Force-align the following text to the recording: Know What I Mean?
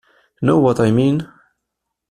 Know 0.41 0.57
What 0.57 0.79
I 0.79 0.89
Mean? 0.89 1.29